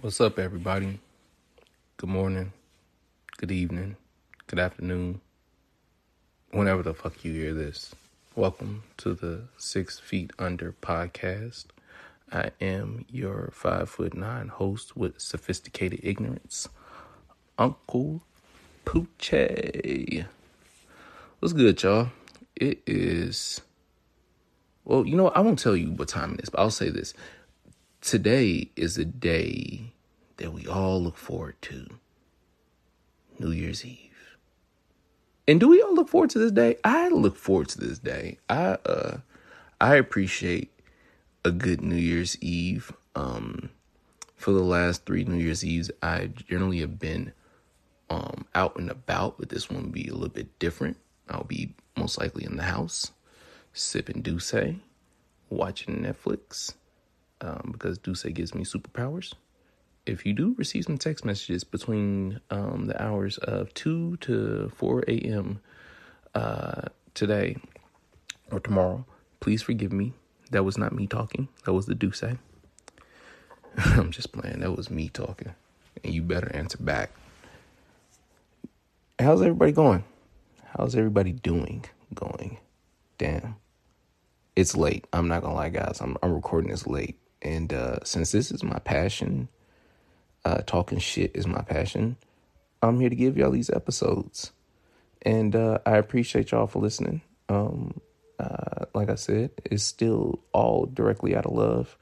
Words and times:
What's 0.00 0.20
up, 0.20 0.38
everybody? 0.38 1.00
Good 1.96 2.08
morning, 2.08 2.52
good 3.36 3.50
evening, 3.50 3.96
good 4.46 4.60
afternoon, 4.60 5.20
whenever 6.52 6.84
the 6.84 6.94
fuck 6.94 7.24
you 7.24 7.32
hear 7.32 7.52
this. 7.52 7.96
Welcome 8.36 8.84
to 8.98 9.12
the 9.12 9.48
Six 9.56 9.98
Feet 9.98 10.30
Under 10.38 10.72
podcast. 10.80 11.64
I 12.30 12.52
am 12.60 13.06
your 13.10 13.50
five 13.52 13.90
foot 13.90 14.14
nine 14.14 14.46
host 14.46 14.96
with 14.96 15.20
sophisticated 15.20 15.98
ignorance, 16.04 16.68
Uncle 17.58 18.22
Poochie. 18.86 20.26
What's 21.40 21.52
good, 21.52 21.82
y'all? 21.82 22.10
It 22.54 22.82
is, 22.86 23.62
well, 24.84 25.04
you 25.04 25.16
know? 25.16 25.30
I 25.30 25.40
won't 25.40 25.58
tell 25.58 25.76
you 25.76 25.90
what 25.90 26.06
time 26.06 26.34
it 26.34 26.42
is, 26.42 26.50
but 26.50 26.60
I'll 26.60 26.70
say 26.70 26.88
this. 26.88 27.14
Today 28.00 28.70
is 28.76 28.96
a 28.96 29.04
day 29.04 29.92
that 30.36 30.52
we 30.52 30.66
all 30.66 31.02
look 31.02 31.16
forward 31.16 31.56
to 31.62 31.98
New 33.38 33.50
Year's 33.50 33.84
Eve. 33.84 34.36
And 35.46 35.58
do 35.60 35.68
we 35.68 35.82
all 35.82 35.94
look 35.94 36.08
forward 36.08 36.30
to 36.30 36.38
this 36.38 36.52
day? 36.52 36.76
I 36.84 37.08
look 37.08 37.36
forward 37.36 37.68
to 37.70 37.80
this 37.80 37.98
day. 37.98 38.38
I 38.48 38.78
uh 38.86 39.18
I 39.80 39.96
appreciate 39.96 40.70
a 41.44 41.50
good 41.50 41.82
New 41.82 41.96
Year's 41.96 42.40
Eve. 42.40 42.92
Um 43.14 43.68
for 44.36 44.52
the 44.52 44.62
last 44.62 45.04
3 45.04 45.24
New 45.24 45.42
Year's 45.42 45.64
Eves, 45.64 45.90
I 46.00 46.26
generally 46.26 46.78
have 46.78 47.00
been 47.00 47.32
um 48.08 48.46
out 48.54 48.76
and 48.76 48.90
about, 48.90 49.38
but 49.38 49.48
this 49.48 49.68
one 49.68 49.82
will 49.82 49.90
be 49.90 50.06
a 50.06 50.14
little 50.14 50.28
bit 50.28 50.58
different. 50.60 50.98
I'll 51.28 51.44
be 51.44 51.74
most 51.96 52.18
likely 52.18 52.44
in 52.44 52.56
the 52.56 52.62
house, 52.62 53.10
sipping 53.72 54.22
D'USSÉ, 54.22 54.78
watching 55.50 55.96
Netflix, 55.96 56.74
um, 57.40 57.70
because 57.72 57.98
D'USSÉ 57.98 58.32
gives 58.32 58.54
me 58.54 58.64
superpowers. 58.64 59.34
If 60.06 60.24
you 60.24 60.32
do 60.32 60.54
receive 60.56 60.84
some 60.84 60.98
text 60.98 61.24
messages 61.24 61.64
between 61.64 62.40
um, 62.50 62.86
the 62.86 63.02
hours 63.02 63.38
of 63.38 63.72
2 63.74 64.16
to 64.18 64.72
4 64.74 65.04
a.m. 65.08 65.60
Uh, 66.34 66.82
today 67.14 67.56
or 68.50 68.60
tomorrow, 68.60 69.04
please 69.40 69.62
forgive 69.62 69.92
me. 69.92 70.14
That 70.50 70.64
was 70.64 70.78
not 70.78 70.92
me 70.92 71.06
talking. 71.06 71.48
That 71.64 71.74
was 71.74 71.86
the 71.86 71.94
D'USSÉ. 71.94 72.38
I'm 73.78 74.10
just 74.10 74.32
playing. 74.32 74.60
That 74.60 74.76
was 74.76 74.90
me 74.90 75.08
talking. 75.08 75.54
And 76.02 76.14
you 76.14 76.22
better 76.22 76.50
answer 76.54 76.78
back. 76.78 77.10
How's 79.18 79.42
everybody 79.42 79.72
going? 79.72 80.04
How's 80.76 80.94
everybody 80.94 81.32
doing 81.32 81.84
going? 82.14 82.58
Damn. 83.18 83.56
It's 84.56 84.76
late. 84.76 85.06
I'm 85.12 85.28
not 85.28 85.42
gonna 85.42 85.54
lie, 85.54 85.68
guys. 85.68 86.00
I'm 86.00 86.16
I'm 86.22 86.32
recording 86.32 86.70
this 86.70 86.86
late. 86.86 87.18
And 87.42 87.72
uh, 87.72 87.98
since 88.04 88.32
this 88.32 88.50
is 88.50 88.64
my 88.64 88.78
passion, 88.80 89.48
uh, 90.44 90.62
talking 90.66 90.98
shit 90.98 91.32
is 91.34 91.46
my 91.46 91.62
passion. 91.62 92.16
I'm 92.82 93.00
here 93.00 93.10
to 93.10 93.16
give 93.16 93.36
y'all 93.36 93.50
these 93.50 93.70
episodes, 93.70 94.52
and 95.22 95.54
uh, 95.54 95.78
I 95.84 95.96
appreciate 95.96 96.52
y'all 96.52 96.66
for 96.66 96.80
listening. 96.80 97.22
Um, 97.48 98.00
uh, 98.38 98.84
like 98.94 99.10
I 99.10 99.16
said, 99.16 99.50
it's 99.64 99.82
still 99.82 100.40
all 100.52 100.86
directly 100.86 101.34
out 101.34 101.44
of 101.44 101.52
love. 101.52 101.96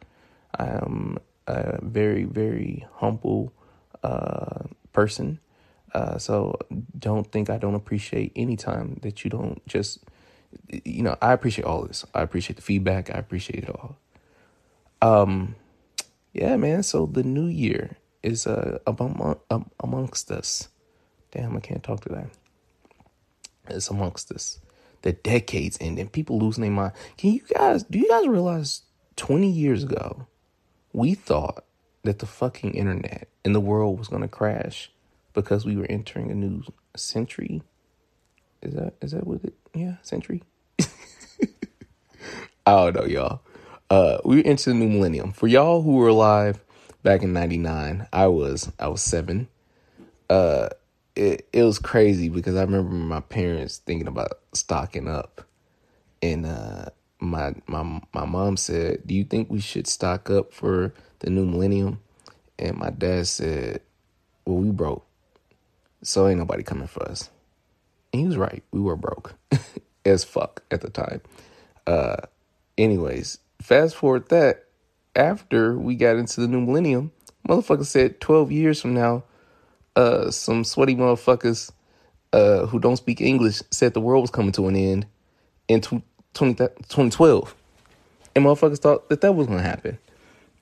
I 0.59 0.67
am 0.67 1.19
a 1.47 1.83
very, 1.83 2.25
very 2.25 2.87
humble 2.95 3.53
uh, 4.03 4.65
person, 4.93 5.41
uh, 5.95 6.19
so 6.19 6.59
don't 6.99 7.31
think 7.33 7.49
I 7.49 7.57
don't 7.57 7.75
appreciate 7.75 8.33
any 8.37 8.57
time 8.57 8.99
that 9.03 9.25
you 9.25 9.31
don't 9.31 9.67
just, 9.67 10.05
you 10.85 11.03
know, 11.03 11.17
I 11.23 11.33
appreciate 11.33 11.65
all 11.65 11.87
this. 11.87 12.05
I 12.15 12.21
appreciate 12.21 12.57
the 12.57 12.63
feedback. 12.63 13.09
I 13.15 13.19
appreciate 13.19 13.65
it 13.65 13.71
all. 13.71 13.97
Um, 15.03 15.55
yeah, 16.33 16.57
man. 16.57 16.83
So 16.83 17.07
the 17.07 17.23
new 17.23 17.47
year 17.47 17.97
is 18.23 18.47
uh 18.47 18.79
among, 18.87 19.39
um, 19.51 19.71
amongst 19.81 20.31
us. 20.31 20.69
Damn, 21.33 21.57
I 21.57 21.61
can't 21.61 21.83
talk 21.83 22.01
to 22.03 22.09
that. 22.11 22.31
It's 23.69 23.91
amongst 23.91 24.33
us. 24.33 24.61
The 25.03 25.13
decades 25.13 25.79
ending. 25.81 26.09
People 26.09 26.39
losing 26.39 26.63
their 26.63 26.71
mind. 26.71 26.93
Can 27.17 27.33
you 27.33 27.41
guys? 27.55 27.85
Do 27.85 27.99
you 27.99 28.09
guys 28.09 28.27
realize? 28.27 28.83
Twenty 29.17 29.51
years 29.51 29.83
ago, 29.83 30.27
we 30.93 31.15
thought 31.15 31.65
that 32.03 32.19
the 32.19 32.27
fucking 32.27 32.75
internet 32.75 33.29
and 33.45 33.55
the 33.55 33.61
world 33.61 33.99
was 33.99 34.09
gonna 34.09 34.29
crash 34.29 34.91
because 35.33 35.65
we 35.65 35.77
were 35.77 35.87
entering 35.87 36.31
a 36.31 36.35
new 36.35 36.63
century. 36.97 37.63
Is 38.63 38.75
that 38.75 38.95
is 39.01 39.13
that 39.13 39.27
what 39.27 39.45
it? 39.45 39.55
Yeah, 39.75 39.97
century. 40.03 40.43
I 42.67 42.91
don't 42.91 42.97
know, 42.97 43.05
y'all. 43.05 43.41
Uh, 43.89 44.19
we 44.25 44.37
were 44.37 44.43
into 44.43 44.71
the 44.71 44.75
new 44.75 44.89
millennium. 44.89 45.33
For 45.33 45.47
y'all 45.47 45.83
who 45.83 45.93
were 45.93 46.09
alive 46.09 46.61
back 47.03 47.23
in 47.23 47.33
'99, 47.33 48.07
I 48.13 48.27
was 48.27 48.73
I 48.79 48.89
was 48.89 49.03
seven. 49.03 49.49
Uh, 50.29 50.69
it 51.15 51.49
it 51.53 51.63
was 51.63 51.79
crazy 51.79 52.29
because 52.29 52.57
I 52.57 52.63
remember 52.63 52.91
my 52.91 53.21
parents 53.21 53.79
thinking 53.79 54.09
about 54.09 54.33
stocking 54.53 55.09
up, 55.09 55.43
and 56.21 56.47
uh, 56.47 56.87
my 57.21 57.55
my 57.67 58.01
my 58.13 58.25
mom 58.25 58.57
said, 58.57 59.07
"Do 59.07 59.15
you 59.15 59.25
think 59.25 59.51
we 59.51 59.61
should 59.61 59.87
stock 59.87 60.31
up 60.31 60.53
for 60.53 60.93
the 61.21 61.31
new 61.31 61.47
millennium?" 61.47 62.01
And 62.59 62.77
my 62.77 62.91
dad 62.91 63.29
said, 63.29 63.83
"Well, 64.45 64.57
we 64.57 64.71
broke, 64.71 65.07
so 66.03 66.27
ain't 66.27 66.39
nobody 66.39 66.63
coming 66.65 66.89
for 66.89 67.09
us." 67.09 67.31
And 68.13 68.21
he 68.21 68.27
was 68.27 68.37
right. 68.37 68.65
We 68.73 68.81
were 68.81 68.97
broke 68.97 69.35
as 70.05 70.25
fuck 70.25 70.63
at 70.71 70.81
the 70.81 70.91
time. 70.91 71.21
Uh, 71.87 72.17
anyways, 72.77 73.39
fast 73.61 73.97
forward 73.97 74.29
that 74.29 74.65
after 75.15 75.79
we 75.79 75.95
got 75.95 76.17
into 76.17 76.41
the 76.41 76.49
new 76.49 76.61
millennium, 76.61 77.13
motherfucker 77.49 77.87
said 77.87 78.21
12 78.21 78.53
years 78.53 78.81
from 78.81 78.95
now, 78.95 79.25
uh, 79.97 80.31
some 80.31 80.63
sweaty 80.65 80.95
motherfuckers 80.95 81.73
uh, 82.33 82.67
who 82.67 82.79
don't 82.79 82.97
speak 82.97 83.21
English 83.21 83.63
said 83.71 83.95
the 83.95 84.01
world 84.01 84.23
was 84.23 84.31
coming 84.31 84.53
to 84.53 84.69
an 84.69 84.77
end 84.77 85.07
in 85.69 85.81
20, 85.81 86.05
2012. 86.35 87.55
And 88.35 88.45
motherfuckers 88.45 88.79
thought 88.79 89.09
that 89.09 89.23
that 89.23 89.33
was 89.33 89.47
going 89.47 89.59
to 89.59 89.69
happen. 89.69 89.99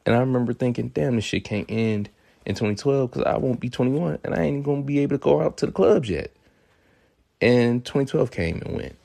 And 0.07 0.15
I 0.15 0.21
remember 0.21 0.53
thinking, 0.53 0.89
damn, 0.89 1.17
this 1.17 1.25
shit 1.25 1.45
can't 1.45 1.67
end 1.69 2.11
in 2.47 2.55
2012 2.55 3.11
because 3.11 3.25
I 3.25 3.37
won't 3.39 3.61
be 3.61 3.71
21 3.71 4.19
and 4.23 4.35
I 4.35 4.43
ain't 4.43 4.53
even 4.53 4.63
going 4.63 4.83
to 4.83 4.87
be 4.87 5.01
able 5.01 5.17
to 5.17 5.23
go 5.23 5.41
out 5.41 5.57
to 5.59 5.67
the 5.67 5.73
clubs 5.73 6.09
yet. 6.09 6.31
And 7.41 7.85
2012 7.85 8.31
came 8.31 8.63
and 8.65 8.77
went. 8.77 8.97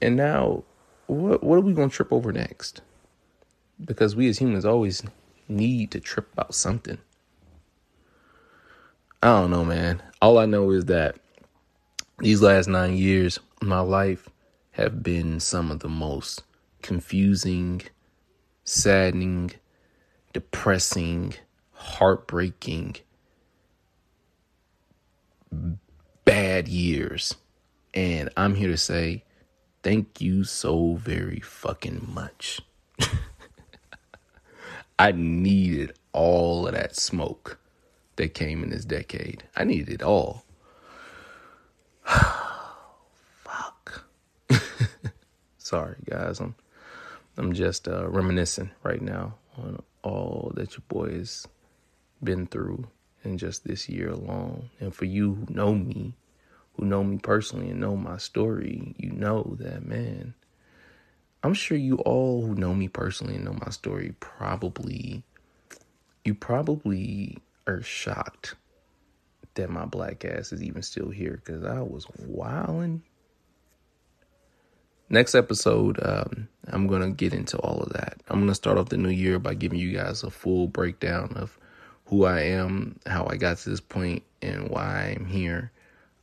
And 0.00 0.16
now, 0.16 0.64
what, 1.06 1.42
what 1.42 1.56
are 1.56 1.62
we 1.62 1.72
going 1.72 1.90
to 1.90 1.94
trip 1.94 2.12
over 2.12 2.32
next? 2.32 2.80
Because 3.84 4.16
we 4.16 4.28
as 4.28 4.38
humans 4.38 4.64
always 4.64 5.02
need 5.48 5.90
to 5.92 6.00
trip 6.00 6.32
about 6.32 6.54
something. 6.54 6.98
I 9.22 9.40
don't 9.40 9.50
know, 9.50 9.64
man. 9.64 10.02
All 10.20 10.38
I 10.38 10.46
know 10.46 10.70
is 10.70 10.86
that 10.86 11.16
these 12.18 12.42
last 12.42 12.66
nine 12.68 12.96
years 12.96 13.38
my 13.60 13.80
life 13.80 14.28
have 14.72 15.02
been 15.02 15.40
some 15.40 15.70
of 15.70 15.80
the 15.80 15.88
most 15.88 16.42
confusing, 16.82 17.82
saddening, 18.64 19.52
depressing, 20.32 21.34
heartbreaking, 21.72 22.96
bad 26.24 26.68
years. 26.68 27.34
And 27.94 28.28
I'm 28.36 28.54
here 28.54 28.68
to 28.68 28.76
say 28.76 29.24
thank 29.82 30.20
you 30.20 30.44
so 30.44 30.94
very 30.94 31.40
fucking 31.40 32.06
much. 32.12 32.60
I 34.98 35.12
needed 35.12 35.92
all 36.12 36.66
of 36.66 36.74
that 36.74 36.96
smoke 36.96 37.58
that 38.16 38.34
came 38.34 38.62
in 38.62 38.70
this 38.70 38.84
decade. 38.84 39.44
I 39.54 39.64
needed 39.64 39.90
it 39.90 40.02
all. 40.02 40.44
Fuck. 43.44 44.04
Sorry, 45.58 45.96
guys. 46.08 46.40
I'm 46.40 46.54
I'm 47.36 47.52
just 47.52 47.86
uh, 47.86 48.08
reminiscing 48.08 48.70
right 48.82 49.02
now 49.02 49.34
on 49.58 49.82
all 50.02 50.52
that 50.54 50.72
your 50.72 50.84
boy 50.88 51.12
has 51.12 51.46
been 52.24 52.46
through 52.46 52.86
in 53.24 53.36
just 53.36 53.64
this 53.64 53.88
year 53.88 54.08
alone. 54.08 54.70
And 54.80 54.94
for 54.94 55.04
you 55.04 55.34
who 55.34 55.54
know 55.54 55.74
me, 55.74 56.14
who 56.74 56.86
know 56.86 57.04
me 57.04 57.18
personally 57.18 57.70
and 57.70 57.80
know 57.80 57.96
my 57.96 58.16
story, 58.16 58.94
you 58.96 59.10
know 59.10 59.56
that 59.58 59.84
man 59.84 60.34
I'm 61.42 61.54
sure 61.54 61.76
you 61.76 61.96
all 61.98 62.44
who 62.44 62.54
know 62.54 62.74
me 62.74 62.88
personally 62.88 63.36
and 63.36 63.44
know 63.44 63.56
my 63.64 63.70
story 63.70 64.14
probably, 64.20 65.22
you 66.24 66.34
probably 66.34 67.38
are 67.66 67.82
shocked 67.82 68.54
that 69.54 69.70
my 69.70 69.84
black 69.84 70.24
ass 70.24 70.52
is 70.52 70.62
even 70.62 70.82
still 70.82 71.10
here 71.10 71.40
because 71.44 71.64
I 71.64 71.80
was 71.80 72.06
wilding. 72.18 73.02
Next 75.08 75.34
episode, 75.34 75.98
um, 76.04 76.48
I'm 76.66 76.88
going 76.88 77.02
to 77.02 77.10
get 77.10 77.32
into 77.32 77.58
all 77.58 77.80
of 77.80 77.92
that. 77.92 78.20
I'm 78.28 78.38
going 78.40 78.48
to 78.48 78.54
start 78.54 78.76
off 78.76 78.88
the 78.88 78.96
new 78.96 79.08
year 79.08 79.38
by 79.38 79.54
giving 79.54 79.78
you 79.78 79.92
guys 79.92 80.24
a 80.24 80.30
full 80.30 80.66
breakdown 80.66 81.32
of 81.36 81.56
who 82.06 82.24
I 82.24 82.40
am, 82.40 82.98
how 83.06 83.26
I 83.26 83.36
got 83.36 83.58
to 83.58 83.70
this 83.70 83.80
point, 83.80 84.24
and 84.42 84.68
why 84.68 85.16
I'm 85.16 85.26
here. 85.26 85.70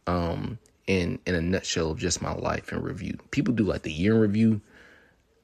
Um, 0.05 0.59
in 0.87 1.19
in 1.25 1.35
a 1.35 1.41
nutshell 1.41 1.91
of 1.91 1.97
just 1.97 2.21
my 2.21 2.33
life 2.33 2.71
in 2.71 2.81
review. 2.81 3.17
People 3.31 3.53
do 3.53 3.63
like 3.63 3.83
the 3.83 3.91
year 3.91 4.15
in 4.15 4.21
review. 4.21 4.61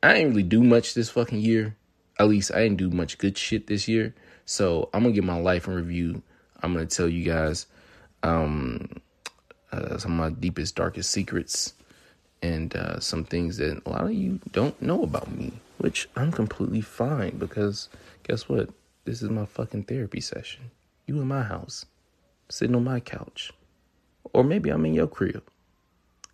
I 0.01 0.13
didn't 0.13 0.29
really 0.29 0.43
do 0.43 0.63
much 0.63 0.93
this 0.93 1.09
fucking 1.09 1.39
year. 1.39 1.75
At 2.17 2.27
least 2.27 2.53
I 2.53 2.63
didn't 2.63 2.77
do 2.77 2.89
much 2.89 3.17
good 3.17 3.37
shit 3.37 3.67
this 3.67 3.87
year. 3.87 4.13
So 4.45 4.89
I'm 4.93 5.03
gonna 5.03 5.13
get 5.13 5.23
my 5.23 5.39
life 5.39 5.67
in 5.67 5.73
review. 5.75 6.21
I'm 6.61 6.73
gonna 6.73 6.85
tell 6.85 7.09
you 7.09 7.23
guys 7.23 7.65
um, 8.23 8.89
uh, 9.71 9.97
some 9.97 10.19
of 10.19 10.31
my 10.31 10.39
deepest, 10.39 10.75
darkest 10.75 11.11
secrets 11.11 11.73
and 12.41 12.75
uh, 12.75 12.99
some 12.99 13.23
things 13.25 13.57
that 13.57 13.81
a 13.85 13.89
lot 13.89 14.05
of 14.05 14.13
you 14.13 14.39
don't 14.51 14.81
know 14.81 15.03
about 15.03 15.31
me, 15.31 15.53
which 15.77 16.09
I'm 16.15 16.31
completely 16.31 16.81
fine 16.81 17.37
because 17.37 17.89
guess 18.23 18.47
what? 18.47 18.69
This 19.05 19.21
is 19.21 19.29
my 19.29 19.45
fucking 19.45 19.83
therapy 19.83 20.21
session. 20.21 20.71
You 21.07 21.19
in 21.21 21.27
my 21.27 21.43
house, 21.43 21.85
sitting 22.49 22.75
on 22.75 22.83
my 22.83 22.99
couch, 22.99 23.51
or 24.33 24.43
maybe 24.43 24.69
I'm 24.69 24.85
in 24.85 24.93
your 24.93 25.07
crib. 25.07 25.43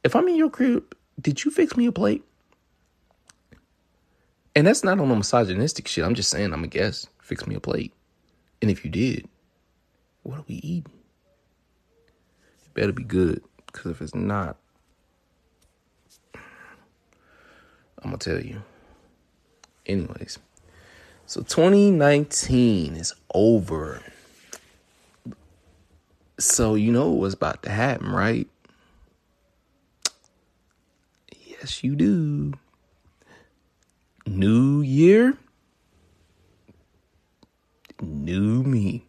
If 0.03 0.15
I'm 0.15 0.27
in 0.27 0.35
your 0.35 0.49
crib, 0.49 0.95
did 1.19 1.43
you 1.43 1.51
fix 1.51 1.77
me 1.77 1.85
a 1.85 1.91
plate? 1.91 2.23
And 4.55 4.65
that's 4.65 4.83
not 4.83 4.99
on 4.99 5.11
a 5.11 5.15
misogynistic 5.15 5.87
shit. 5.87 6.05
I'm 6.05 6.15
just 6.15 6.29
saying, 6.29 6.53
I'm 6.53 6.63
a 6.63 6.67
guest. 6.67 7.09
Fix 7.21 7.45
me 7.45 7.55
a 7.55 7.59
plate. 7.59 7.93
And 8.61 8.71
if 8.71 8.85
you 8.85 8.91
did, 8.91 9.27
what 10.23 10.39
are 10.39 10.45
we 10.47 10.55
eating? 10.55 10.93
It 12.65 12.73
better 12.73 12.93
be 12.93 13.03
good. 13.03 13.43
Because 13.67 13.91
if 13.91 14.01
it's 14.01 14.15
not, 14.15 14.55
I'm 16.33 18.11
going 18.11 18.17
to 18.17 18.29
tell 18.29 18.41
you. 18.41 18.61
Anyways, 19.85 20.39
so 21.25 21.41
2019 21.41 22.95
is 22.95 23.13
over. 23.33 24.01
So 26.39 26.75
you 26.75 26.91
know 26.91 27.09
what's 27.09 27.33
about 27.33 27.61
to 27.63 27.69
happen, 27.69 28.09
right? 28.09 28.47
Yes, 31.45 31.83
you 31.83 31.95
do. 31.95 32.53
New 34.25 34.81
year, 34.81 35.37
new 38.01 38.63
me. 38.63 39.05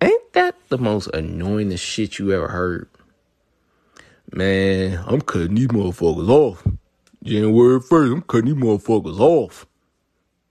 Ain't 0.00 0.32
that 0.34 0.54
the 0.68 0.78
most 0.78 1.08
annoying 1.08 1.74
shit 1.76 2.18
you 2.18 2.32
ever 2.32 2.48
heard? 2.48 2.88
Man, 4.32 5.02
I'm 5.06 5.20
cutting 5.20 5.56
these 5.56 5.68
motherfuckers 5.68 6.28
off. 6.28 6.66
January 7.24 7.80
1st, 7.80 8.12
I'm 8.12 8.22
cutting 8.22 8.54
these 8.54 8.64
motherfuckers 8.64 9.18
off. 9.18 9.66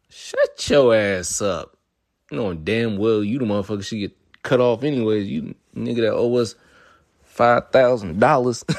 Shut 0.09 0.69
your 0.69 0.93
ass 0.93 1.41
up. 1.41 1.77
You 2.31 2.37
know 2.37 2.53
damn 2.53 2.97
well 2.97 3.23
you 3.23 3.39
the 3.39 3.45
motherfucker 3.45 3.83
should 3.83 3.99
get 3.99 4.17
cut 4.43 4.59
off 4.59 4.83
anyways. 4.83 5.27
You 5.27 5.55
nigga 5.75 6.01
that 6.01 6.13
owe 6.13 6.35
us 6.35 6.55
five 7.23 7.71
thousand 7.71 8.19
dollars. 8.19 8.65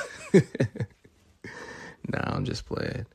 Nah, 2.09 2.35
I'm 2.35 2.45
just 2.45 2.67
playing. 2.67 3.07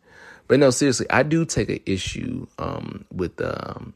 But 0.48 0.60
no, 0.60 0.70
seriously, 0.70 1.08
I 1.10 1.24
do 1.24 1.46
take 1.46 1.70
an 1.70 1.80
issue 1.86 2.46
um, 2.60 3.06
with 3.12 3.42
um, 3.42 3.94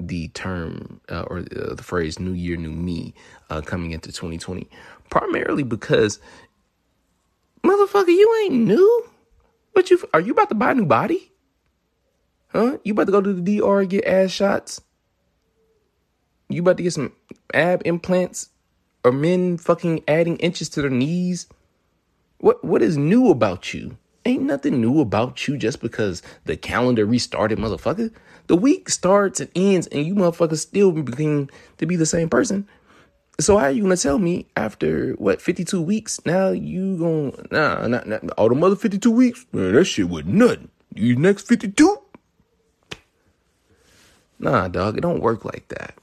the 0.00 0.28
term 0.28 1.00
uh, 1.08 1.22
or 1.28 1.38
uh, 1.38 1.74
the 1.74 1.82
phrase 1.82 2.18
"New 2.18 2.32
Year, 2.32 2.56
New 2.56 2.72
Me" 2.72 3.14
uh, 3.50 3.60
coming 3.60 3.92
into 3.92 4.10
2020, 4.10 4.68
primarily 5.08 5.62
because, 5.62 6.18
motherfucker, 7.62 8.08
you 8.08 8.42
ain't 8.44 8.54
new. 8.54 9.08
What 9.72 9.90
you 9.90 10.02
are 10.12 10.20
you 10.20 10.32
about 10.32 10.48
to 10.48 10.54
buy 10.54 10.72
a 10.72 10.74
new 10.74 10.86
body? 10.86 11.30
Huh? 12.48 12.78
You 12.84 12.92
about 12.92 13.06
to 13.06 13.12
go 13.12 13.20
to 13.20 13.32
the 13.32 13.58
DR 13.58 13.80
and 13.80 13.90
get 13.90 14.04
ass 14.04 14.30
shots? 14.30 14.80
You 16.48 16.62
about 16.62 16.76
to 16.76 16.82
get 16.82 16.92
some 16.92 17.12
ab 17.52 17.82
implants? 17.84 18.50
Or 19.04 19.12
men 19.12 19.58
fucking 19.58 20.02
adding 20.08 20.38
inches 20.38 20.70
to 20.70 20.80
their 20.80 20.90
knees? 20.90 21.46
What 22.38 22.64
what 22.64 22.82
is 22.82 22.96
new 22.96 23.30
about 23.30 23.74
you? 23.74 23.98
Ain't 24.26 24.42
nothing 24.42 24.80
new 24.80 25.00
about 25.00 25.46
you 25.46 25.56
just 25.56 25.80
because 25.80 26.22
the 26.44 26.56
calendar 26.56 27.04
restarted, 27.04 27.58
motherfucker. 27.58 28.10
The 28.46 28.56
week 28.56 28.88
starts 28.88 29.40
and 29.40 29.50
ends, 29.54 29.86
and 29.88 30.06
you 30.06 30.14
motherfuckers 30.14 30.58
still 30.58 30.92
begin 30.92 31.50
to 31.78 31.86
be 31.86 31.96
the 31.96 32.06
same 32.06 32.28
person. 32.28 32.66
So 33.40 33.58
how 33.58 33.64
are 33.64 33.70
you 33.70 33.82
gonna 33.82 33.96
tell 33.96 34.18
me 34.18 34.46
after 34.56 35.12
what 35.14 35.42
fifty 35.42 35.64
two 35.64 35.82
weeks? 35.82 36.24
Now 36.24 36.50
you 36.50 36.96
gonna 36.96 37.46
nah, 37.50 37.86
nah, 37.86 38.02
nah 38.04 38.32
all 38.38 38.48
the 38.48 38.54
mother 38.54 38.76
fifty 38.76 38.98
two 38.98 39.10
weeks? 39.10 39.44
Man, 39.52 39.74
that 39.74 39.84
shit 39.86 40.08
was 40.08 40.24
nothing. 40.24 40.70
You 40.94 41.16
next 41.16 41.48
fifty 41.48 41.70
two? 41.70 41.98
Nah, 44.38 44.68
dog, 44.68 44.96
it 44.96 45.00
don't 45.00 45.20
work 45.20 45.44
like 45.44 45.68
that. 45.68 45.96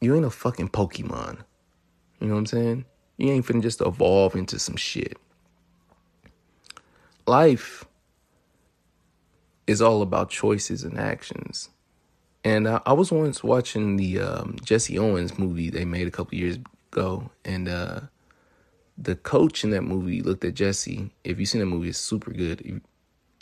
You 0.00 0.14
ain't 0.14 0.24
a 0.24 0.30
fucking 0.30 0.68
Pokemon. 0.68 1.38
You 2.20 2.28
know 2.28 2.34
what 2.34 2.40
I'm 2.40 2.46
saying? 2.46 2.84
You 3.16 3.32
ain't 3.32 3.46
finna 3.46 3.62
just 3.62 3.80
evolve 3.80 4.36
into 4.36 4.58
some 4.58 4.76
shit. 4.76 5.16
Life 7.28 7.84
is 9.66 9.82
all 9.82 10.00
about 10.00 10.30
choices 10.30 10.82
and 10.82 10.98
actions. 10.98 11.68
And 12.42 12.66
uh, 12.66 12.80
I 12.86 12.94
was 12.94 13.12
once 13.12 13.44
watching 13.44 13.96
the 13.96 14.20
um, 14.20 14.56
Jesse 14.64 14.98
Owens 14.98 15.38
movie 15.38 15.68
they 15.68 15.84
made 15.84 16.08
a 16.08 16.10
couple 16.10 16.38
years 16.38 16.58
ago, 16.90 17.30
and 17.44 17.68
uh, 17.68 18.00
the 18.96 19.14
coach 19.14 19.62
in 19.62 19.68
that 19.72 19.82
movie 19.82 20.22
looked 20.22 20.42
at 20.42 20.54
Jesse. 20.54 21.10
If 21.22 21.38
you've 21.38 21.50
seen 21.50 21.60
that 21.60 21.66
movie, 21.66 21.90
it's 21.90 21.98
super 21.98 22.30
good. 22.30 22.60
He, 22.60 22.80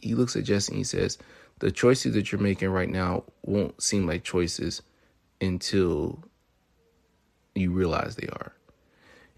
he 0.03 0.17
looks 0.17 0.35
at 0.35 0.43
Jesse 0.43 0.73
and 0.73 0.79
he 0.79 0.85
says, 0.85 1.17
"The 1.61 1.71
choices 1.71 2.15
that 2.15 2.33
you're 2.33 2.41
making 2.41 2.71
right 2.71 2.91
now 2.91 3.23
won't 3.43 3.81
seem 3.81 4.05
like 4.05 4.25
choices 4.25 4.83
until 5.41 6.25
you 7.55 7.71
realize 7.71 8.17
they 8.17 8.27
are." 8.27 8.53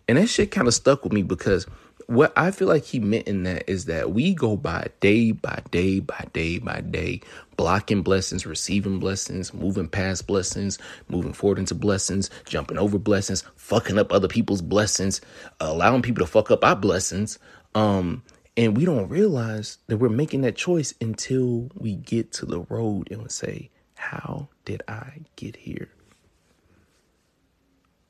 And 0.08 0.16
that 0.16 0.28
shit 0.28 0.50
kind 0.50 0.66
of 0.66 0.72
stuck 0.72 1.04
with 1.04 1.12
me 1.12 1.22
because 1.22 1.66
what 2.08 2.32
I 2.36 2.52
feel 2.52 2.68
like 2.68 2.86
he 2.86 3.00
meant 3.00 3.28
in 3.28 3.42
that 3.42 3.68
is 3.68 3.84
that 3.84 4.12
we 4.12 4.32
go 4.34 4.56
by 4.56 4.88
day 5.00 5.30
by 5.30 5.60
day 5.70 6.00
by 6.00 6.24
day 6.32 6.58
by 6.58 6.80
day, 6.80 7.20
blocking 7.56 8.00
blessings, 8.00 8.46
receiving 8.46 8.98
blessings, 8.98 9.52
moving 9.52 9.88
past 9.88 10.26
blessings, 10.26 10.78
moving 11.08 11.34
forward 11.34 11.58
into 11.58 11.74
blessings, 11.74 12.30
jumping 12.46 12.78
over 12.78 12.98
blessings, 12.98 13.44
fucking 13.56 13.98
up 13.98 14.10
other 14.10 14.26
people's 14.26 14.62
blessings, 14.62 15.20
allowing 15.60 16.00
people 16.00 16.24
to 16.24 16.32
fuck 16.32 16.50
up 16.50 16.64
our 16.64 16.74
blessings. 16.74 17.38
Um, 17.74 18.22
and 18.56 18.74
we 18.74 18.86
don't 18.86 19.10
realize 19.10 19.76
that 19.88 19.98
we're 19.98 20.08
making 20.08 20.40
that 20.40 20.56
choice 20.56 20.94
until 21.02 21.68
we 21.74 21.96
get 21.96 22.32
to 22.32 22.46
the 22.46 22.60
road 22.60 23.12
and 23.12 23.30
say, 23.30 23.68
How 23.96 24.48
did 24.64 24.82
I 24.88 25.26
get 25.36 25.56
here? 25.56 25.90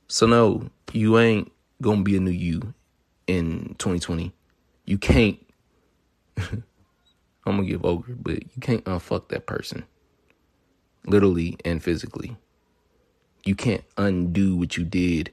So, 0.06 0.26
no, 0.26 0.70
you 0.92 1.18
ain't 1.18 1.50
gonna 1.82 2.04
be 2.04 2.16
a 2.16 2.20
new 2.20 2.30
you 2.30 2.74
in 3.28 3.76
2020. 3.78 4.32
You 4.86 4.98
can't. 4.98 5.38
I'm 6.36 6.64
gonna 7.44 7.64
give 7.64 7.84
ogre, 7.84 8.16
but 8.20 8.42
you 8.42 8.60
can't 8.60 8.84
unfuck 8.84 9.28
that 9.28 9.46
person, 9.46 9.84
literally 11.06 11.56
and 11.64 11.82
physically. 11.82 12.36
You 13.44 13.54
can't 13.54 13.84
undo 13.96 14.56
what 14.56 14.76
you 14.76 14.84
did 14.84 15.32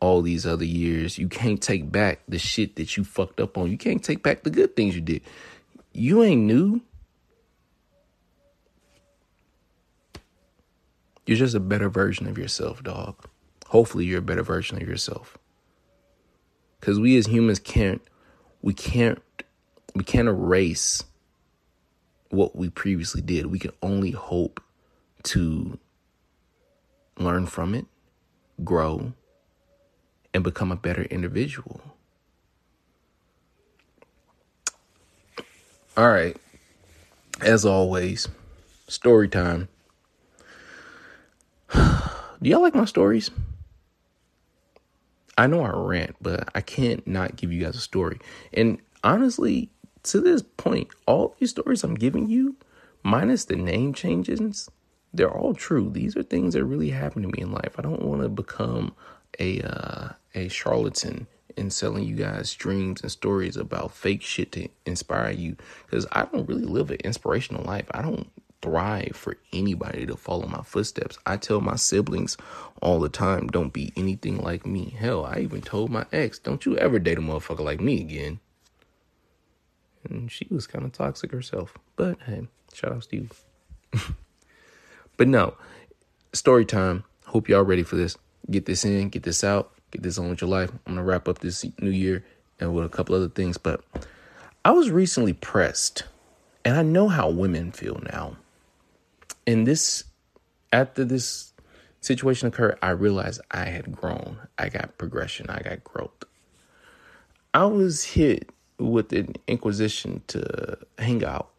all 0.00 0.20
these 0.20 0.44
other 0.46 0.64
years. 0.64 1.16
You 1.16 1.28
can't 1.28 1.62
take 1.62 1.90
back 1.90 2.20
the 2.28 2.38
shit 2.38 2.76
that 2.76 2.96
you 2.96 3.04
fucked 3.04 3.40
up 3.40 3.56
on. 3.56 3.70
You 3.70 3.78
can't 3.78 4.02
take 4.02 4.22
back 4.22 4.42
the 4.42 4.50
good 4.50 4.76
things 4.76 4.94
you 4.94 5.00
did. 5.00 5.22
You 5.92 6.22
ain't 6.22 6.42
new. 6.42 6.82
You're 11.24 11.38
just 11.38 11.54
a 11.54 11.60
better 11.60 11.88
version 11.88 12.26
of 12.28 12.36
yourself, 12.36 12.82
dog. 12.82 13.16
Hopefully, 13.68 14.04
you're 14.04 14.18
a 14.18 14.22
better 14.22 14.42
version 14.42 14.80
of 14.80 14.86
yourself 14.86 15.38
because 16.86 17.00
we 17.00 17.16
as 17.16 17.26
humans 17.26 17.58
can't 17.58 18.00
we 18.62 18.72
can't 18.72 19.20
we 19.96 20.04
can't 20.04 20.28
erase 20.28 21.02
what 22.30 22.54
we 22.54 22.70
previously 22.70 23.20
did. 23.20 23.46
We 23.46 23.58
can 23.58 23.72
only 23.82 24.12
hope 24.12 24.62
to 25.24 25.80
learn 27.18 27.46
from 27.46 27.74
it 27.74 27.86
grow 28.62 29.14
and 30.32 30.44
become 30.44 30.70
a 30.70 30.76
better 30.76 31.02
individual. 31.02 31.80
All 35.96 36.08
right. 36.08 36.36
As 37.40 37.64
always 37.64 38.28
story 38.86 39.28
time. 39.28 39.66
Do 41.74 41.80
y'all 42.42 42.62
like 42.62 42.76
my 42.76 42.84
stories 42.84 43.32
I 45.38 45.46
know 45.46 45.62
I 45.62 45.70
rant, 45.70 46.16
but 46.20 46.48
I 46.54 46.60
can't 46.60 47.06
not 47.06 47.36
give 47.36 47.52
you 47.52 47.62
guys 47.64 47.76
a 47.76 47.80
story. 47.80 48.18
And 48.52 48.78
honestly, 49.04 49.70
to 50.04 50.20
this 50.20 50.42
point, 50.42 50.88
all 51.06 51.36
these 51.38 51.50
stories 51.50 51.84
I'm 51.84 51.94
giving 51.94 52.28
you, 52.28 52.56
minus 53.02 53.44
the 53.44 53.56
name 53.56 53.92
changes, 53.92 54.68
they're 55.12 55.30
all 55.30 55.54
true. 55.54 55.90
These 55.90 56.16
are 56.16 56.22
things 56.22 56.54
that 56.54 56.64
really 56.64 56.90
happened 56.90 57.24
to 57.24 57.28
me 57.36 57.42
in 57.42 57.52
life. 57.52 57.74
I 57.78 57.82
don't 57.82 58.02
want 58.02 58.22
to 58.22 58.28
become 58.28 58.94
a 59.38 59.60
uh, 59.62 60.08
a 60.34 60.48
charlatan 60.48 61.26
in 61.56 61.70
selling 61.70 62.04
you 62.04 62.14
guys 62.14 62.52
dreams 62.54 63.00
and 63.00 63.10
stories 63.10 63.56
about 63.56 63.92
fake 63.92 64.22
shit 64.22 64.52
to 64.52 64.68
inspire 64.84 65.30
you 65.30 65.56
because 65.86 66.06
I 66.12 66.26
don't 66.26 66.48
really 66.48 66.64
live 66.66 66.90
an 66.90 66.98
inspirational 67.02 67.64
life. 67.64 67.86
I 67.92 68.02
don't 68.02 68.30
thrive 68.66 69.12
for 69.14 69.36
anybody 69.52 70.04
to 70.06 70.16
follow 70.16 70.48
my 70.48 70.62
footsteps. 70.62 71.16
I 71.24 71.36
tell 71.36 71.60
my 71.60 71.76
siblings 71.76 72.36
all 72.82 72.98
the 72.98 73.08
time, 73.08 73.46
don't 73.46 73.72
be 73.72 73.92
anything 73.96 74.38
like 74.38 74.66
me. 74.66 74.96
Hell, 74.98 75.24
I 75.24 75.38
even 75.38 75.62
told 75.62 75.88
my 75.88 76.04
ex, 76.12 76.40
don't 76.40 76.66
you 76.66 76.76
ever 76.78 76.98
date 76.98 77.16
a 77.16 77.20
motherfucker 77.20 77.60
like 77.60 77.80
me 77.80 78.00
again. 78.00 78.40
And 80.02 80.32
she 80.32 80.48
was 80.50 80.66
kind 80.66 80.84
of 80.84 80.90
toxic 80.90 81.30
herself. 81.30 81.78
But 81.94 82.18
hey, 82.26 82.48
shout 82.74 82.90
out 82.90 83.02
to 83.02 83.16
you. 83.16 83.28
but 85.16 85.28
no, 85.28 85.54
story 86.32 86.64
time. 86.64 87.04
Hope 87.26 87.48
y'all 87.48 87.62
ready 87.62 87.84
for 87.84 87.94
this. 87.94 88.16
Get 88.50 88.66
this 88.66 88.84
in, 88.84 89.10
get 89.10 89.22
this 89.22 89.44
out, 89.44 89.72
get 89.92 90.02
this 90.02 90.18
on 90.18 90.30
with 90.30 90.40
your 90.40 90.50
life. 90.50 90.70
I'm 90.86 90.94
gonna 90.94 91.04
wrap 91.04 91.28
up 91.28 91.38
this 91.38 91.64
new 91.80 91.90
year 91.90 92.24
and 92.58 92.74
with 92.74 92.84
a 92.84 92.88
couple 92.88 93.14
other 93.14 93.28
things. 93.28 93.58
But 93.58 93.84
I 94.64 94.72
was 94.72 94.90
recently 94.90 95.34
pressed, 95.34 96.02
and 96.64 96.76
I 96.76 96.82
know 96.82 97.08
how 97.08 97.30
women 97.30 97.70
feel 97.70 98.00
now. 98.12 98.36
And 99.46 99.66
this, 99.66 100.04
after 100.72 101.04
this 101.04 101.52
situation 102.00 102.48
occurred, 102.48 102.78
I 102.82 102.90
realized 102.90 103.40
I 103.50 103.66
had 103.66 103.92
grown. 103.92 104.38
I 104.58 104.68
got 104.68 104.98
progression. 104.98 105.48
I 105.48 105.60
got 105.60 105.84
growth. 105.84 106.24
I 107.54 107.64
was 107.66 108.04
hit 108.04 108.50
with 108.78 109.12
an 109.12 109.34
inquisition 109.46 110.22
to 110.28 110.78
hang 110.98 111.24
out. 111.24 111.50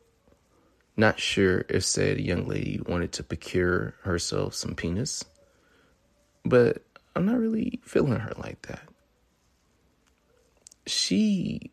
Not 0.95 1.19
sure 1.19 1.65
if 1.69 1.85
said 1.85 2.19
young 2.19 2.47
lady 2.47 2.81
wanted 2.87 3.11
to 3.13 3.23
procure 3.23 3.93
herself 4.01 4.55
some 4.55 4.75
penis, 4.75 5.23
but 6.43 6.83
I'm 7.15 7.25
not 7.25 7.39
really 7.39 7.79
feeling 7.83 8.19
her 8.19 8.33
like 8.37 8.63
that. 8.63 8.87
She 10.87 11.71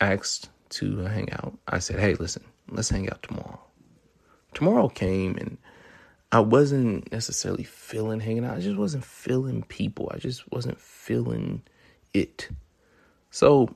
asked 0.00 0.48
to 0.70 0.98
hang 0.98 1.30
out. 1.32 1.58
I 1.68 1.78
said, 1.78 2.00
hey, 2.00 2.14
listen, 2.14 2.44
let's 2.70 2.88
hang 2.88 3.08
out 3.10 3.22
tomorrow. 3.22 3.60
Tomorrow 4.54 4.88
came 4.88 5.36
and 5.36 5.58
I 6.32 6.40
wasn't 6.40 7.10
necessarily 7.12 7.64
feeling 7.64 8.20
hanging 8.20 8.44
out. 8.44 8.56
I 8.56 8.60
just 8.60 8.76
wasn't 8.76 9.04
feeling 9.04 9.62
people. 9.64 10.10
I 10.12 10.18
just 10.18 10.50
wasn't 10.50 10.80
feeling 10.80 11.62
it. 12.12 12.48
So 13.30 13.74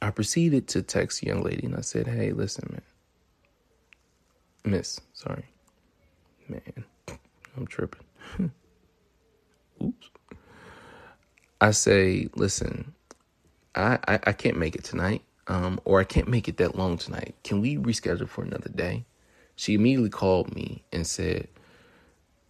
I 0.00 0.10
proceeded 0.10 0.68
to 0.68 0.82
text 0.82 1.20
the 1.20 1.26
young 1.26 1.42
lady 1.42 1.66
and 1.66 1.76
I 1.76 1.80
said, 1.80 2.06
Hey, 2.06 2.32
listen, 2.32 2.68
man. 2.70 2.82
Miss, 4.64 5.00
sorry. 5.12 5.44
Man, 6.48 6.84
I'm 7.56 7.66
tripping. 7.66 8.04
Oops. 9.82 10.10
I 11.60 11.72
say, 11.72 12.28
listen, 12.36 12.94
I, 13.74 13.98
I, 14.06 14.20
I, 14.28 14.32
can't 14.32 14.56
make 14.56 14.76
it 14.76 14.84
tonight, 14.84 15.22
um, 15.48 15.80
or 15.84 16.00
I 16.00 16.04
can't 16.04 16.28
make 16.28 16.48
it 16.48 16.56
that 16.58 16.76
long 16.76 16.96
tonight. 16.98 17.34
Can 17.42 17.60
we 17.60 17.76
reschedule 17.76 18.28
for 18.28 18.42
another 18.42 18.68
day? 18.68 19.04
She 19.58 19.74
immediately 19.74 20.08
called 20.10 20.54
me 20.54 20.82
and 20.92 21.06
said, 21.06 21.48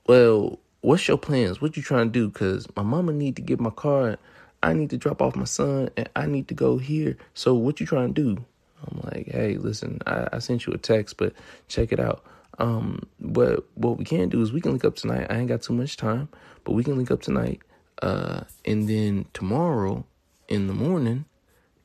Well, 0.06 0.60
what's 0.82 1.08
your 1.08 1.18
plans? 1.18 1.60
What 1.60 1.76
you 1.76 1.82
trying 1.82 2.12
to 2.12 2.12
do? 2.12 2.30
Cause 2.30 2.68
my 2.76 2.82
mama 2.82 3.12
need 3.12 3.34
to 3.36 3.42
get 3.42 3.58
my 3.58 3.70
car 3.70 4.18
I 4.62 4.72
need 4.72 4.90
to 4.90 4.96
drop 4.96 5.22
off 5.22 5.36
my 5.36 5.44
son 5.44 5.90
and 5.96 6.08
I 6.16 6.26
need 6.26 6.48
to 6.48 6.54
go 6.54 6.78
here. 6.78 7.16
So 7.34 7.54
what 7.54 7.80
you 7.80 7.86
trying 7.86 8.14
to 8.14 8.22
do? 8.22 8.44
I'm 8.86 9.00
like, 9.04 9.28
hey, 9.28 9.56
listen, 9.56 10.00
I, 10.06 10.28
I 10.34 10.38
sent 10.38 10.66
you 10.66 10.72
a 10.72 10.78
text, 10.78 11.16
but 11.16 11.32
check 11.68 11.92
it 11.92 12.00
out. 12.00 12.24
Um, 12.58 13.02
but 13.20 13.64
what 13.74 13.98
we 13.98 14.04
can 14.04 14.28
do 14.28 14.42
is 14.42 14.52
we 14.52 14.60
can 14.60 14.72
link 14.72 14.84
up 14.84 14.96
tonight. 14.96 15.26
I 15.30 15.38
ain't 15.38 15.48
got 15.48 15.62
too 15.62 15.74
much 15.74 15.96
time, 15.96 16.28
but 16.64 16.72
we 16.72 16.84
can 16.84 16.96
link 16.96 17.10
up 17.10 17.22
tonight. 17.22 17.60
Uh, 18.02 18.42
and 18.64 18.88
then 18.88 19.26
tomorrow 19.32 20.04
in 20.48 20.66
the 20.66 20.74
morning, 20.74 21.24